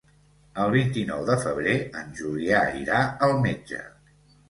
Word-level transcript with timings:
El 0.63 0.71
vint-i-nou 0.75 1.27
de 1.27 1.37
febrer 1.45 1.77
en 2.01 2.11
Julià 2.23 2.65
irà 2.83 3.07
al 3.29 3.39
metge. 3.49 3.89